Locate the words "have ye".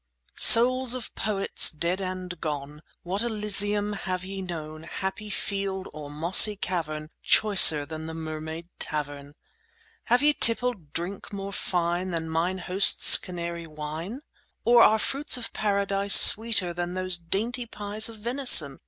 3.93-4.41, 10.05-10.33